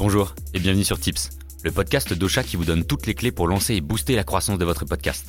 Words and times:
Bonjour 0.00 0.34
et 0.54 0.60
bienvenue 0.60 0.82
sur 0.82 0.98
Tips, 0.98 1.28
le 1.62 1.70
podcast 1.70 2.14
d'Ocha 2.14 2.42
qui 2.42 2.56
vous 2.56 2.64
donne 2.64 2.86
toutes 2.86 3.06
les 3.06 3.12
clés 3.12 3.32
pour 3.32 3.46
lancer 3.46 3.74
et 3.74 3.82
booster 3.82 4.16
la 4.16 4.24
croissance 4.24 4.56
de 4.56 4.64
votre 4.64 4.86
podcast. 4.86 5.26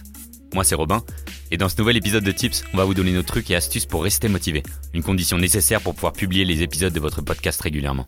Moi 0.53 0.63
c'est 0.63 0.75
Robin, 0.75 1.03
et 1.51 1.57
dans 1.57 1.67
ce 1.67 1.75
nouvel 1.77 1.97
épisode 1.97 2.23
de 2.23 2.31
Tips, 2.31 2.63
on 2.73 2.77
va 2.77 2.85
vous 2.85 2.93
donner 2.93 3.11
nos 3.11 3.21
trucs 3.21 3.51
et 3.51 3.55
astuces 3.57 3.85
pour 3.85 4.01
rester 4.01 4.29
motivé, 4.29 4.63
une 4.93 5.03
condition 5.03 5.37
nécessaire 5.37 5.81
pour 5.81 5.93
pouvoir 5.93 6.13
publier 6.13 6.45
les 6.45 6.61
épisodes 6.63 6.93
de 6.93 7.01
votre 7.01 7.21
podcast 7.21 7.61
régulièrement. 7.61 8.07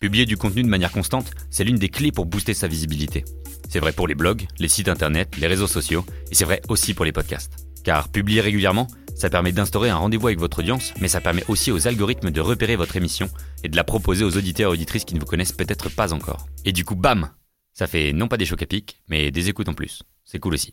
Publier 0.00 0.26
du 0.26 0.36
contenu 0.36 0.62
de 0.64 0.68
manière 0.68 0.92
constante, 0.92 1.30
c'est 1.48 1.64
l'une 1.64 1.78
des 1.78 1.88
clés 1.88 2.12
pour 2.12 2.26
booster 2.26 2.52
sa 2.52 2.68
visibilité. 2.68 3.24
C'est 3.70 3.80
vrai 3.80 3.92
pour 3.92 4.06
les 4.06 4.14
blogs, 4.14 4.46
les 4.58 4.68
sites 4.68 4.88
internet, 4.88 5.34
les 5.38 5.46
réseaux 5.46 5.66
sociaux, 5.66 6.04
et 6.30 6.34
c'est 6.34 6.44
vrai 6.44 6.60
aussi 6.68 6.92
pour 6.92 7.06
les 7.06 7.12
podcasts. 7.12 7.66
Car 7.84 8.10
publier 8.10 8.42
régulièrement, 8.42 8.86
ça 9.20 9.28
permet 9.28 9.52
d'instaurer 9.52 9.90
un 9.90 9.96
rendez-vous 9.96 10.28
avec 10.28 10.38
votre 10.38 10.60
audience, 10.60 10.94
mais 10.98 11.06
ça 11.06 11.20
permet 11.20 11.44
aussi 11.48 11.70
aux 11.70 11.86
algorithmes 11.86 12.30
de 12.30 12.40
repérer 12.40 12.74
votre 12.74 12.96
émission 12.96 13.28
et 13.62 13.68
de 13.68 13.76
la 13.76 13.84
proposer 13.84 14.24
aux 14.24 14.34
auditeurs 14.38 14.70
et 14.70 14.74
auditrices 14.74 15.04
qui 15.04 15.14
ne 15.14 15.20
vous 15.20 15.26
connaissent 15.26 15.52
peut-être 15.52 15.90
pas 15.90 16.14
encore. 16.14 16.46
Et 16.64 16.72
du 16.72 16.86
coup, 16.86 16.94
bam 16.94 17.28
Ça 17.74 17.86
fait 17.86 18.14
non 18.14 18.28
pas 18.28 18.38
des 18.38 18.46
chocs 18.46 18.62
à 18.62 18.66
pic, 18.66 19.02
mais 19.08 19.30
des 19.30 19.50
écoutes 19.50 19.68
en 19.68 19.74
plus. 19.74 20.02
C'est 20.24 20.38
cool 20.38 20.54
aussi. 20.54 20.72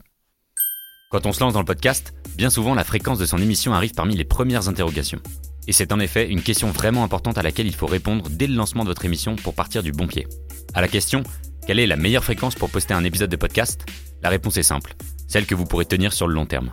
Quand 1.11 1.25
on 1.25 1.33
se 1.33 1.41
lance 1.41 1.51
dans 1.51 1.59
le 1.59 1.65
podcast, 1.65 2.13
bien 2.37 2.49
souvent 2.49 2.73
la 2.73 2.85
fréquence 2.85 3.19
de 3.19 3.25
son 3.25 3.37
émission 3.37 3.73
arrive 3.73 3.91
parmi 3.93 4.15
les 4.15 4.23
premières 4.23 4.69
interrogations. 4.69 5.19
Et 5.67 5.73
c'est 5.73 5.91
en 5.91 5.99
effet 5.99 6.29
une 6.29 6.41
question 6.41 6.71
vraiment 6.71 7.03
importante 7.03 7.37
à 7.37 7.43
laquelle 7.43 7.67
il 7.67 7.75
faut 7.75 7.85
répondre 7.85 8.29
dès 8.29 8.47
le 8.47 8.55
lancement 8.55 8.83
de 8.83 8.89
votre 8.89 9.03
émission 9.03 9.35
pour 9.35 9.55
partir 9.55 9.83
du 9.83 9.91
bon 9.91 10.07
pied. 10.07 10.25
À 10.73 10.79
la 10.79 10.87
question 10.87 11.23
quelle 11.65 11.79
est 11.79 11.87
la 11.87 11.97
meilleure 11.97 12.23
fréquence 12.23 12.55
pour 12.55 12.69
poster 12.69 12.93
un 12.93 13.03
épisode 13.03 13.29
de 13.29 13.35
podcast? 13.35 13.85
La 14.23 14.29
réponse 14.29 14.55
est 14.55 14.63
simple, 14.63 14.95
celle 15.27 15.45
que 15.45 15.53
vous 15.53 15.65
pourrez 15.65 15.83
tenir 15.83 16.13
sur 16.13 16.25
le 16.25 16.33
long 16.33 16.45
terme. 16.45 16.71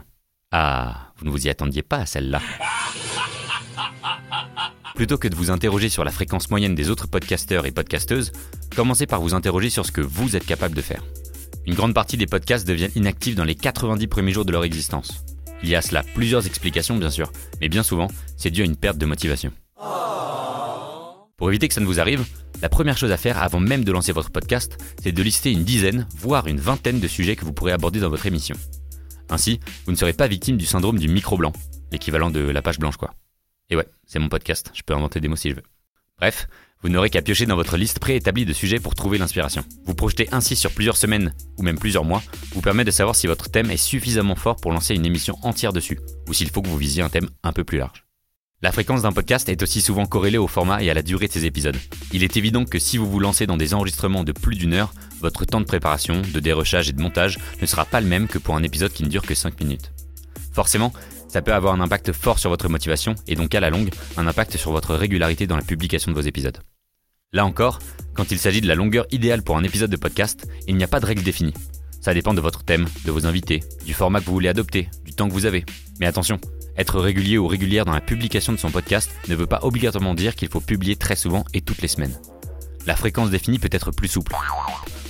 Ah, 0.57 1.11
vous 1.17 1.25
ne 1.25 1.31
vous 1.33 1.49
y 1.49 1.51
attendiez 1.51 1.83
pas 1.83 1.97
à 1.97 2.07
celle-là. 2.07 2.41
Plutôt 4.95 5.19
que 5.19 5.27
de 5.27 5.35
vous 5.35 5.51
interroger 5.51 5.89
sur 5.89 6.05
la 6.05 6.13
fréquence 6.13 6.49
moyenne 6.49 6.77
des 6.77 6.91
autres 6.91 7.09
podcasteurs 7.09 7.67
et 7.67 7.73
podcasteuses, 7.73 8.31
commencez 8.77 9.09
par 9.09 9.21
vous 9.21 9.35
interroger 9.35 9.69
sur 9.69 9.85
ce 9.85 9.91
que 9.91 10.01
vous 10.01 10.37
êtes 10.37 10.47
capable 10.47 10.77
de 10.77 10.81
faire. 10.81 11.03
Une 11.67 11.75
grande 11.75 11.93
partie 11.93 12.17
des 12.17 12.29
podcasts 12.29 12.69
deviennent 12.69 12.93
inactifs 12.95 13.35
dans 13.35 13.43
les 13.43 13.57
90 13.57 14.07
premiers 14.07 14.31
jours 14.31 14.45
de 14.45 14.53
leur 14.53 14.63
existence. 14.63 15.25
Il 15.65 15.71
y 15.71 15.75
a 15.75 15.79
à 15.79 15.83
cela 15.83 16.05
plusieurs 16.15 16.47
explications 16.47 16.99
bien 16.99 17.11
sûr, 17.11 17.33
mais 17.61 17.69
bien 17.69 17.83
souvent, 17.83 18.07
c'est 18.37 18.51
dû 18.51 18.63
à 18.63 18.65
une 18.65 18.77
perte 18.77 18.99
de 18.99 19.07
motivation. 19.07 19.51
Pour 21.37 21.49
éviter 21.49 21.67
que 21.67 21.75
ça 21.75 21.81
ne 21.81 21.87
vous 21.87 21.99
arrive, 21.99 22.25
la 22.63 22.69
première 22.69 22.97
chose 22.97 23.11
à 23.11 23.17
faire 23.17 23.43
avant 23.43 23.59
même 23.59 23.83
de 23.83 23.91
lancer 23.91 24.13
votre 24.13 24.31
podcast, 24.31 24.79
c'est 25.03 25.11
de 25.11 25.23
lister 25.25 25.51
une 25.51 25.65
dizaine, 25.65 26.07
voire 26.17 26.47
une 26.47 26.61
vingtaine 26.61 27.01
de 27.01 27.09
sujets 27.09 27.35
que 27.35 27.45
vous 27.45 27.53
pourrez 27.53 27.73
aborder 27.73 27.99
dans 27.99 28.09
votre 28.09 28.27
émission. 28.27 28.55
Ainsi, 29.31 29.61
vous 29.87 29.93
ne 29.93 29.97
serez 29.97 30.13
pas 30.13 30.27
victime 30.27 30.57
du 30.57 30.67
syndrome 30.67 30.99
du 30.99 31.09
micro 31.09 31.37
blanc, 31.37 31.53
l'équivalent 31.93 32.31
de 32.31 32.41
la 32.41 32.63
page 32.63 32.79
blanche 32.79 32.97
quoi. 32.97 33.15
Et 33.71 33.77
ouais, 33.77 33.89
c'est 34.07 34.19
mon 34.19 34.29
podcast, 34.29 34.71
je 34.75 34.83
peux 34.83 34.95
inventer 34.95 35.21
des 35.21 35.29
mots 35.29 35.37
si 35.37 35.51
je 35.51 35.57
veux. 35.57 35.63
Bref, 36.19 36.47
vous 36.83 36.91
n'aurez 36.91 37.09
qu'à 37.09 37.23
piocher 37.23 37.47
dans 37.47 37.57
votre 37.57 37.77
liste 37.77 37.99
préétablie 37.99 38.45
de 38.45 38.53
sujets 38.53 38.79
pour 38.79 38.95
trouver 38.95 39.17
l'inspiration. 39.19 39.65
Vous 39.87 39.95
projeter 39.95 40.29
ainsi 40.33 40.55
sur 40.55 40.71
plusieurs 40.71 40.99
semaines, 40.99 41.35
ou 41.57 41.63
même 41.63 41.79
plusieurs 41.79 42.05
mois, 42.05 42.23
vous 42.53 42.61
permet 42.61 42.85
de 42.85 42.91
savoir 42.91 43.17
si 43.17 43.27
votre 43.27 43.51
thème 43.51 43.71
est 43.71 43.79
suffisamment 43.79 44.37
fort 44.37 44.57
pour 44.57 44.71
lancer 44.71 44.95
une 44.95 45.07
émission 45.07 45.39
entière 45.43 45.73
dessus, 45.73 45.99
ou 46.29 46.35
s'il 46.35 46.51
faut 46.51 46.61
que 46.61 46.69
vous 46.69 46.77
visiez 46.77 47.03
un 47.03 47.09
thème 47.09 47.31
un 47.43 47.53
peu 47.53 47.65
plus 47.65 47.79
large. 47.79 48.05
La 48.65 48.73
fréquence 48.73 49.03
d'un 49.03 49.13
podcast 49.13 49.51
est 49.51 49.63
aussi 49.63 49.83
souvent 49.83 50.07
corrélée 50.07 50.39
au 50.39 50.49
format 50.49 50.83
et 50.83 50.89
à 50.89 50.95
la 50.95 51.03
durée 51.03 51.29
de 51.29 51.33
ses 51.35 51.45
épisodes. 51.45 51.77
Il 52.15 52.23
est 52.23 52.39
évident 52.39 52.65
que 52.65 52.79
si 52.79 52.97
vous 52.97 53.05
vous 53.07 53.21
lancez 53.21 53.47
dans 53.47 53.59
des 53.59 53.75
enregistrements 53.75 54.25
de 54.25 54.33
plus 54.33 54.57
d'une 54.57 54.73
heure, 54.73 54.95
votre 55.21 55.45
temps 55.45 55.61
de 55.61 55.67
préparation, 55.67 56.23
de 56.23 56.41
dérochage 56.41 56.89
et 56.89 56.95
de 56.95 57.03
montage 57.03 57.39
ne 57.61 57.67
sera 57.67 57.85
pas 57.85 58.01
le 58.01 58.07
même 58.07 58.27
que 58.27 58.39
pour 58.39 58.57
un 58.57 58.63
épisode 58.63 58.91
qui 58.91 59.03
ne 59.03 59.11
dure 59.11 59.21
que 59.21 59.35
5 59.35 59.61
minutes. 59.61 59.93
Forcément, 60.55 60.95
ça 61.29 61.43
peut 61.43 61.53
avoir 61.53 61.75
un 61.75 61.81
impact 61.81 62.13
fort 62.13 62.39
sur 62.39 62.49
votre 62.49 62.71
motivation 62.71 63.15
et 63.27 63.35
donc 63.35 63.55
à 63.55 63.61
la 63.61 63.69
longue, 63.69 63.91
un 64.17 64.27
impact 64.27 64.57
sur 64.57 64.71
votre 64.71 64.95
régularité 64.95 65.47
dans 65.47 65.57
la 65.57 65.63
publication 65.63 66.11
de 66.11 66.17
vos 66.17 66.27
épisodes. 66.27 66.57
Là 67.35 67.45
encore, 67.45 67.81
quand 68.15 68.31
il 68.31 68.39
s'agit 68.39 68.63
de 68.63 68.69
la 68.69 68.77
longueur 68.77 69.05
idéale 69.11 69.43
pour 69.43 69.59
un 69.59 69.65
épisode 69.65 69.91
de 69.91 69.99
podcast, 69.99 70.49
il 70.67 70.77
n'y 70.77 70.85
a 70.85 70.89
pas 70.89 71.01
de 71.01 71.07
règle 71.07 71.23
définie. 71.23 71.53
Ça 72.01 72.15
dépend 72.15 72.33
de 72.33 72.41
votre 72.41 72.65
thème, 72.65 72.87
de 73.05 73.13
vos 73.13 73.27
invités, 73.27 73.63
du 73.85 73.93
format 73.93 74.21
que 74.21 74.25
vous 74.25 74.33
voulez 74.33 74.49
adopter, 74.49 74.89
du 75.05 75.13
temps 75.13 75.29
que 75.29 75.35
vous 75.35 75.45
avez. 75.45 75.67
Mais 76.01 76.07
attention, 76.07 76.41
être 76.77 77.01
régulier 77.01 77.39
ou 77.39 77.47
régulière 77.47 77.85
dans 77.85 77.93
la 77.93 78.01
publication 78.01 78.53
de 78.53 78.59
son 78.59 78.71
podcast 78.71 79.11
ne 79.29 79.35
veut 79.35 79.47
pas 79.47 79.61
obligatoirement 79.63 80.15
dire 80.15 80.35
qu'il 80.35 80.49
faut 80.49 80.61
publier 80.61 80.97
très 80.97 81.17
souvent 81.17 81.45
et 81.55 81.61
toutes 81.61 81.83
les 81.83 81.89
semaines. 81.89 82.17
La 82.87 82.97
fréquence 82.97 83.31
définie 83.31 83.59
peut 83.59 83.69
être 83.71 83.91
plus 83.91 84.09
souple 84.09 84.35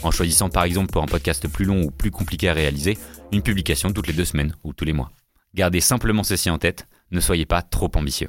en 0.04 0.10
choisissant 0.10 0.48
par 0.48 0.64
exemple 0.64 0.92
pour 0.92 1.02
un 1.02 1.06
podcast 1.06 1.48
plus 1.48 1.64
long 1.64 1.84
ou 1.84 1.90
plus 1.90 2.10
compliqué 2.10 2.48
à 2.48 2.52
réaliser, 2.52 2.98
une 3.32 3.42
publication 3.42 3.92
toutes 3.92 4.06
les 4.06 4.12
deux 4.12 4.24
semaines 4.24 4.54
ou 4.64 4.72
tous 4.72 4.84
les 4.84 4.92
mois. 4.92 5.10
Gardez 5.54 5.80
simplement 5.80 6.24
ceci 6.24 6.50
en 6.50 6.58
tête, 6.58 6.86
ne 7.10 7.20
soyez 7.20 7.46
pas 7.46 7.62
trop 7.62 7.90
ambitieux. 7.94 8.28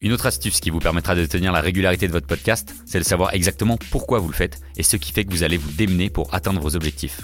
Une 0.00 0.12
autre 0.12 0.26
astuce 0.26 0.60
qui 0.60 0.70
vous 0.70 0.80
permettra 0.80 1.14
de 1.14 1.24
tenir 1.26 1.52
la 1.52 1.60
régularité 1.60 2.08
de 2.08 2.12
votre 2.12 2.26
podcast, 2.26 2.74
c'est 2.86 2.98
de 2.98 3.04
savoir 3.04 3.34
exactement 3.34 3.78
pourquoi 3.90 4.18
vous 4.18 4.28
le 4.28 4.34
faites 4.34 4.60
et 4.76 4.82
ce 4.82 4.96
qui 4.96 5.12
fait 5.12 5.24
que 5.24 5.30
vous 5.30 5.44
allez 5.44 5.56
vous 5.56 5.70
démener 5.70 6.10
pour 6.10 6.34
atteindre 6.34 6.60
vos 6.60 6.74
objectifs. 6.74 7.20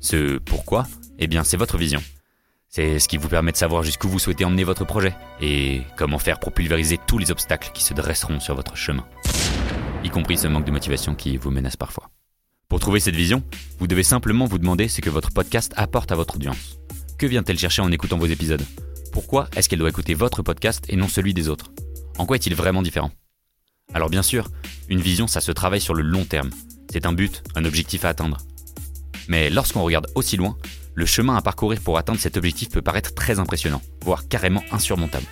Ce 0.00 0.38
pourquoi, 0.38 0.86
eh 1.18 1.28
bien 1.28 1.44
c'est 1.44 1.56
votre 1.56 1.78
vision. 1.78 2.02
C'est 2.70 2.98
ce 2.98 3.08
qui 3.08 3.16
vous 3.16 3.28
permet 3.28 3.50
de 3.52 3.56
savoir 3.56 3.82
jusqu'où 3.82 4.08
vous 4.08 4.18
souhaitez 4.18 4.44
emmener 4.44 4.62
votre 4.62 4.84
projet 4.84 5.16
et 5.40 5.80
comment 5.96 6.18
faire 6.18 6.38
pour 6.38 6.52
pulvériser 6.52 6.98
tous 7.06 7.16
les 7.16 7.30
obstacles 7.30 7.70
qui 7.72 7.82
se 7.82 7.94
dresseront 7.94 8.40
sur 8.40 8.54
votre 8.54 8.76
chemin, 8.76 9.06
y 10.04 10.10
compris 10.10 10.36
ce 10.36 10.48
manque 10.48 10.66
de 10.66 10.70
motivation 10.70 11.14
qui 11.14 11.38
vous 11.38 11.50
menace 11.50 11.76
parfois. 11.76 12.10
Pour 12.68 12.78
trouver 12.78 13.00
cette 13.00 13.16
vision, 13.16 13.42
vous 13.78 13.86
devez 13.86 14.02
simplement 14.02 14.44
vous 14.44 14.58
demander 14.58 14.88
ce 14.88 15.00
que 15.00 15.08
votre 15.08 15.30
podcast 15.30 15.72
apporte 15.76 16.12
à 16.12 16.14
votre 16.14 16.36
audience. 16.36 16.78
Que 17.16 17.26
vient-elle 17.26 17.58
chercher 17.58 17.80
en 17.80 17.90
écoutant 17.90 18.18
vos 18.18 18.26
épisodes? 18.26 18.64
Pourquoi 19.12 19.48
est-ce 19.56 19.70
qu'elle 19.70 19.78
doit 19.78 19.88
écouter 19.88 20.12
votre 20.12 20.42
podcast 20.42 20.84
et 20.90 20.96
non 20.96 21.08
celui 21.08 21.32
des 21.32 21.48
autres? 21.48 21.72
En 22.18 22.26
quoi 22.26 22.36
est-il 22.36 22.54
vraiment 22.54 22.82
différent? 22.82 23.10
Alors 23.94 24.10
bien 24.10 24.22
sûr, 24.22 24.50
une 24.90 25.00
vision, 25.00 25.26
ça 25.26 25.40
se 25.40 25.52
travaille 25.52 25.80
sur 25.80 25.94
le 25.94 26.02
long 26.02 26.26
terme. 26.26 26.50
C'est 26.92 27.06
un 27.06 27.14
but, 27.14 27.42
un 27.54 27.64
objectif 27.64 28.04
à 28.04 28.10
atteindre. 28.10 28.36
Mais 29.26 29.48
lorsqu'on 29.48 29.82
regarde 29.82 30.08
aussi 30.14 30.36
loin, 30.36 30.58
le 30.98 31.06
chemin 31.06 31.36
à 31.36 31.42
parcourir 31.42 31.80
pour 31.80 31.96
atteindre 31.96 32.18
cet 32.18 32.36
objectif 32.36 32.70
peut 32.70 32.82
paraître 32.82 33.14
très 33.14 33.38
impressionnant, 33.38 33.80
voire 34.02 34.26
carrément 34.26 34.64
insurmontable. 34.72 35.26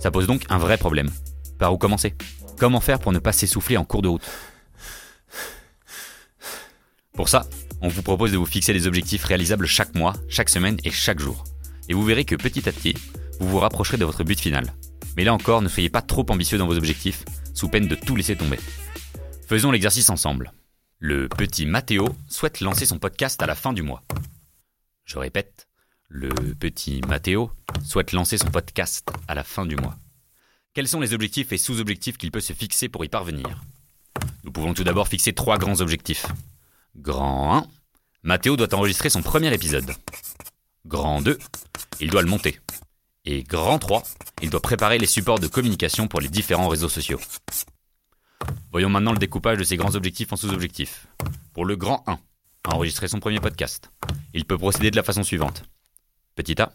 Ça 0.00 0.10
pose 0.10 0.26
donc 0.26 0.46
un 0.48 0.56
vrai 0.56 0.78
problème. 0.78 1.10
Par 1.58 1.74
où 1.74 1.76
commencer? 1.76 2.14
Comment 2.58 2.80
faire 2.80 2.98
pour 2.98 3.12
ne 3.12 3.18
pas 3.18 3.32
s'essouffler 3.32 3.76
en 3.76 3.84
cours 3.84 4.00
de 4.00 4.08
route? 4.08 4.26
Pour 7.12 7.28
ça, 7.28 7.46
on 7.82 7.88
vous 7.88 8.00
propose 8.00 8.32
de 8.32 8.38
vous 8.38 8.46
fixer 8.46 8.72
des 8.72 8.86
objectifs 8.86 9.24
réalisables 9.24 9.66
chaque 9.66 9.94
mois, 9.94 10.14
chaque 10.30 10.48
semaine 10.48 10.78
et 10.84 10.90
chaque 10.90 11.20
jour. 11.20 11.44
Et 11.90 11.92
vous 11.92 12.02
verrez 12.02 12.24
que 12.24 12.34
petit 12.34 12.66
à 12.66 12.72
petit, 12.72 12.94
vous 13.40 13.48
vous 13.50 13.58
rapprocherez 13.58 13.98
de 13.98 14.06
votre 14.06 14.24
but 14.24 14.40
final. 14.40 14.72
Mais 15.18 15.24
là 15.24 15.34
encore, 15.34 15.60
ne 15.60 15.68
soyez 15.68 15.90
pas 15.90 16.00
trop 16.00 16.24
ambitieux 16.30 16.56
dans 16.56 16.66
vos 16.66 16.78
objectifs, 16.78 17.26
sous 17.52 17.68
peine 17.68 17.88
de 17.88 17.94
tout 17.94 18.16
laisser 18.16 18.36
tomber. 18.36 18.58
Faisons 19.46 19.70
l'exercice 19.70 20.08
ensemble. 20.08 20.54
Le 20.98 21.28
petit 21.28 21.66
Mathéo 21.66 22.08
souhaite 22.26 22.60
lancer 22.60 22.86
son 22.86 22.98
podcast 22.98 23.42
à 23.42 23.46
la 23.46 23.54
fin 23.54 23.74
du 23.74 23.82
mois. 23.82 24.02
Je 25.04 25.18
répète, 25.18 25.68
le 26.08 26.30
petit 26.54 27.02
Mathéo 27.06 27.50
souhaite 27.84 28.12
lancer 28.12 28.38
son 28.38 28.50
podcast 28.50 29.10
à 29.28 29.34
la 29.34 29.44
fin 29.44 29.66
du 29.66 29.76
mois. 29.76 29.96
Quels 30.72 30.88
sont 30.88 31.00
les 31.00 31.12
objectifs 31.12 31.52
et 31.52 31.58
sous-objectifs 31.58 32.16
qu'il 32.16 32.30
peut 32.30 32.40
se 32.40 32.52
fixer 32.52 32.88
pour 32.88 33.04
y 33.04 33.08
parvenir? 33.08 33.62
Nous 34.44 34.50
pouvons 34.50 34.74
tout 34.74 34.84
d'abord 34.84 35.08
fixer 35.08 35.32
trois 35.32 35.58
grands 35.58 35.80
objectifs. 35.80 36.26
Grand 36.96 37.58
1, 37.58 37.66
Mathéo 38.22 38.56
doit 38.56 38.74
enregistrer 38.74 39.10
son 39.10 39.22
premier 39.22 39.52
épisode. 39.52 39.92
Grand 40.86 41.20
2, 41.20 41.38
il 42.00 42.10
doit 42.10 42.22
le 42.22 42.28
monter. 42.28 42.58
Et 43.26 43.42
grand 43.42 43.78
3, 43.78 44.02
il 44.42 44.50
doit 44.50 44.62
préparer 44.62 44.98
les 44.98 45.06
supports 45.06 45.38
de 45.38 45.48
communication 45.48 46.08
pour 46.08 46.20
les 46.20 46.28
différents 46.28 46.68
réseaux 46.68 46.88
sociaux. 46.88 47.20
Voyons 48.72 48.88
maintenant 48.88 49.12
le 49.12 49.18
découpage 49.18 49.58
de 49.58 49.64
ces 49.64 49.76
grands 49.76 49.94
objectifs 49.94 50.32
en 50.32 50.36
sous-objectifs. 50.36 51.06
Pour 51.52 51.66
le 51.66 51.76
grand 51.76 52.02
1, 52.06 52.18
enregistrer 52.72 53.08
son 53.08 53.20
premier 53.20 53.40
podcast. 53.40 53.90
Il 54.34 54.44
peut 54.44 54.58
procéder 54.58 54.90
de 54.90 54.96
la 54.96 55.04
façon 55.04 55.22
suivante. 55.22 55.62
Petit 56.34 56.60
A, 56.60 56.72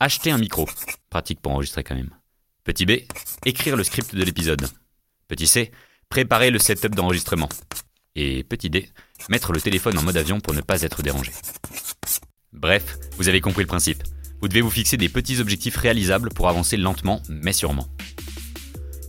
acheter 0.00 0.32
un 0.32 0.38
micro. 0.38 0.68
Pratique 1.10 1.40
pour 1.40 1.52
enregistrer 1.52 1.84
quand 1.84 1.94
même. 1.94 2.10
Petit 2.64 2.86
B, 2.86 2.92
écrire 3.46 3.76
le 3.76 3.84
script 3.84 4.14
de 4.16 4.24
l'épisode. 4.24 4.68
Petit 5.28 5.46
C, 5.46 5.70
préparer 6.08 6.50
le 6.50 6.58
setup 6.58 6.96
d'enregistrement. 6.96 7.48
Et 8.16 8.42
petit 8.42 8.68
D, 8.68 8.90
mettre 9.28 9.52
le 9.52 9.60
téléphone 9.60 9.96
en 9.96 10.02
mode 10.02 10.16
avion 10.16 10.40
pour 10.40 10.54
ne 10.54 10.60
pas 10.60 10.82
être 10.82 11.02
dérangé. 11.02 11.30
Bref, 12.52 12.98
vous 13.16 13.28
avez 13.28 13.40
compris 13.40 13.62
le 13.62 13.68
principe. 13.68 14.02
Vous 14.40 14.48
devez 14.48 14.60
vous 14.60 14.70
fixer 14.70 14.96
des 14.96 15.08
petits 15.08 15.40
objectifs 15.40 15.76
réalisables 15.76 16.30
pour 16.30 16.48
avancer 16.48 16.76
lentement 16.76 17.22
mais 17.28 17.52
sûrement. 17.52 17.86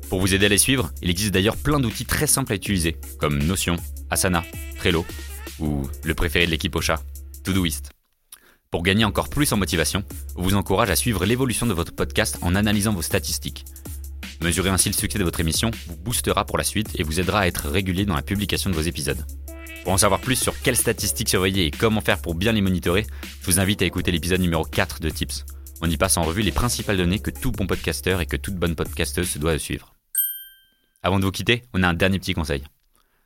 Pour 0.10 0.20
vous 0.20 0.36
aider 0.36 0.46
à 0.46 0.50
les 0.50 0.58
suivre, 0.60 0.92
il 1.02 1.10
existe 1.10 1.34
d'ailleurs 1.34 1.58
plein 1.58 1.80
d'outils 1.80 2.06
très 2.06 2.28
simples 2.28 2.54
à 2.54 2.56
utiliser, 2.56 2.98
comme 3.20 3.44
Notion, 3.44 3.78
Asana, 4.12 4.44
Trello, 4.78 5.06
ou 5.60 5.88
le 6.04 6.16
préféré 6.16 6.46
de 6.46 6.52
l'équipe 6.52 6.76
au 6.76 6.82
chat, 6.82 7.04
Todoist. 7.44 7.92
Pour 8.72 8.84
gagner 8.84 9.06
encore 9.06 9.30
plus 9.30 9.52
en 9.52 9.58
motivation, 9.58 10.04
on 10.36 10.44
vous 10.44 10.56
encourage 10.56 10.90
à 10.90 10.96
suivre 10.96 11.26
l'évolution 11.26 11.66
de 11.66 11.74
votre 11.74 11.96
podcast 11.96 12.38
en 12.42 12.56
analysant 12.56 12.94
vos 12.94 13.02
statistiques, 13.02 13.66
Mesurer 14.42 14.70
ainsi 14.70 14.88
le 14.88 14.94
succès 14.94 15.20
de 15.20 15.24
votre 15.26 15.42
émission 15.42 15.70
vous 15.88 15.98
boostera 15.98 16.46
pour 16.46 16.58
la 16.58 16.64
suite 16.64 16.98
et 16.98 17.04
vous 17.04 17.20
aidera 17.20 17.42
à 17.42 17.48
être 17.48 17.68
régulier 17.68 18.06
dans 18.06 18.16
la 18.16 18.22
publication 18.22 18.70
de 18.70 18.76
vos 18.76 18.82
épisodes. 18.82 19.26
Pour 19.84 19.92
en 19.92 19.98
savoir 19.98 20.22
plus 20.22 20.38
sur 20.38 20.60
quelles 20.62 20.78
statistiques 20.78 21.28
surveiller 21.28 21.66
et 21.66 21.72
comment 21.72 22.00
faire 22.00 22.22
pour 22.22 22.36
bien 22.36 22.54
les 22.54 22.62
monitorer, 22.62 23.06
je 23.42 23.46
vous 23.46 23.60
invite 23.60 23.82
à 23.82 23.86
écouter 23.86 24.12
l'épisode 24.12 24.40
numéro 24.40 24.64
4 24.64 25.02
de 25.02 25.10
Tips. 25.10 25.46
On 25.82 25.90
y 25.90 25.98
passe 25.98 26.18
en 26.18 26.24
revue 26.24 26.42
les 26.42 26.52
principales 26.54 26.98
données 26.98 27.20
que 27.20 27.32
tout 27.32 27.52
bon 27.52 27.68
podcasteur 27.68 28.22
et 28.22 28.26
que 28.26 28.38
toute 28.38 28.56
bonne 28.56 28.76
podcasteuse 28.76 29.30
se 29.30 29.40
doit 29.40 29.60
suivre. 29.60 29.94
Avant 31.04 31.20
de 31.20 31.26
vous 31.26 31.32
quitter, 31.32 31.64
on 31.74 31.84
a 31.84 31.88
un 31.90 31.94
dernier 31.94 32.20
petit 32.20 32.34
conseil. 32.34 32.64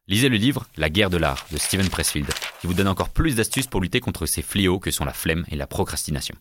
Lisez 0.09 0.27
le 0.27 0.35
livre 0.35 0.67
La 0.75 0.89
guerre 0.89 1.09
de 1.09 1.15
l'art 1.15 1.45
de 1.49 1.57
Steven 1.57 1.87
Pressfield, 1.87 2.27
qui 2.59 2.67
vous 2.67 2.73
donne 2.73 2.89
encore 2.89 3.07
plus 3.07 3.35
d'astuces 3.35 3.67
pour 3.67 3.79
lutter 3.79 4.01
contre 4.01 4.25
ces 4.25 4.41
fléaux 4.41 4.77
que 4.77 4.91
sont 4.91 5.05
la 5.05 5.13
flemme 5.13 5.45
et 5.49 5.55
la 5.55 5.65
procrastination. 5.65 6.35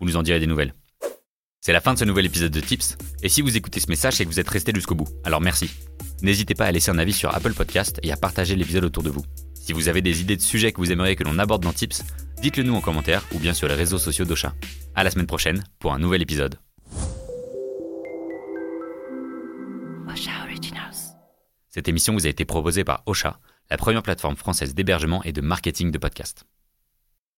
Vous 0.00 0.06
nous 0.06 0.16
en 0.16 0.24
direz 0.24 0.40
des 0.40 0.48
nouvelles. 0.48 0.74
C'est 1.60 1.72
la 1.72 1.80
fin 1.80 1.94
de 1.94 2.00
ce 2.00 2.04
nouvel 2.04 2.26
épisode 2.26 2.50
de 2.50 2.58
Tips, 2.58 2.96
et 3.22 3.28
si 3.28 3.42
vous 3.42 3.56
écoutez 3.56 3.78
ce 3.78 3.88
message, 3.88 4.14
c'est 4.14 4.24
que 4.24 4.30
vous 4.30 4.40
êtes 4.40 4.48
resté 4.48 4.72
jusqu'au 4.74 4.96
bout, 4.96 5.08
alors 5.22 5.40
merci. 5.40 5.70
N'hésitez 6.22 6.56
pas 6.56 6.64
à 6.64 6.72
laisser 6.72 6.90
un 6.90 6.98
avis 6.98 7.12
sur 7.12 7.32
Apple 7.32 7.54
Podcast 7.54 8.00
et 8.02 8.10
à 8.10 8.16
partager 8.16 8.56
l'épisode 8.56 8.84
autour 8.84 9.04
de 9.04 9.10
vous. 9.10 9.24
Si 9.54 9.72
vous 9.72 9.88
avez 9.88 10.02
des 10.02 10.20
idées 10.20 10.36
de 10.36 10.42
sujets 10.42 10.72
que 10.72 10.78
vous 10.78 10.90
aimeriez 10.90 11.14
que 11.14 11.22
l'on 11.22 11.38
aborde 11.38 11.62
dans 11.62 11.72
Tips, 11.72 12.02
dites-le 12.42 12.64
nous 12.64 12.74
en 12.74 12.80
commentaire 12.80 13.24
ou 13.32 13.38
bien 13.38 13.54
sur 13.54 13.68
les 13.68 13.74
réseaux 13.74 13.98
sociaux 13.98 14.24
d'Ocha. 14.24 14.52
À 14.96 15.04
la 15.04 15.12
semaine 15.12 15.28
prochaine 15.28 15.62
pour 15.78 15.92
un 15.92 16.00
nouvel 16.00 16.22
épisode. 16.22 16.58
Cette 21.72 21.86
émission 21.86 22.14
vous 22.14 22.26
a 22.26 22.28
été 22.28 22.44
proposée 22.44 22.82
par 22.82 23.04
Ocha, 23.06 23.38
la 23.70 23.76
première 23.76 24.02
plateforme 24.02 24.34
française 24.34 24.74
d'hébergement 24.74 25.22
et 25.22 25.32
de 25.32 25.40
marketing 25.40 25.92
de 25.92 25.98
podcasts. 25.98 26.44